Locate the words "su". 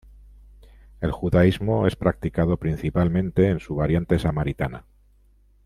3.59-3.75